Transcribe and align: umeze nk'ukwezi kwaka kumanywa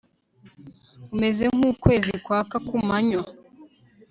umeze 1.13 1.43
nk'ukwezi 1.55 2.13
kwaka 2.25 2.55
kumanywa 2.67 3.23